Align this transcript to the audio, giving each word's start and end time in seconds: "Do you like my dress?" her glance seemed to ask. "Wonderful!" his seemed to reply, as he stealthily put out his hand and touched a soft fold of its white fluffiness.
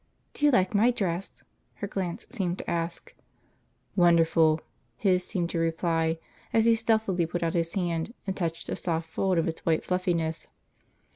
"Do 0.33 0.43
you 0.45 0.51
like 0.51 0.73
my 0.73 0.89
dress?" 0.89 1.43
her 1.75 1.85
glance 1.87 2.25
seemed 2.31 2.57
to 2.57 2.67
ask. 2.67 3.13
"Wonderful!" 3.95 4.59
his 4.97 5.23
seemed 5.23 5.51
to 5.51 5.59
reply, 5.59 6.17
as 6.51 6.65
he 6.65 6.75
stealthily 6.75 7.27
put 7.27 7.43
out 7.43 7.53
his 7.53 7.73
hand 7.73 8.15
and 8.25 8.35
touched 8.35 8.67
a 8.69 8.75
soft 8.75 9.07
fold 9.11 9.37
of 9.37 9.47
its 9.47 9.63
white 9.63 9.83
fluffiness. 9.85 10.47